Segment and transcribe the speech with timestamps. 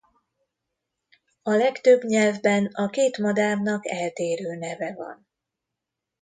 [1.43, 5.27] A legtöbb nyelvben a két madárnak eltérő neve van.